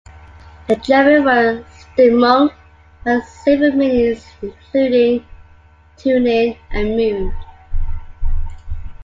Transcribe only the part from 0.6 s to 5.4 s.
The German word "Stimmung" has several meanings, including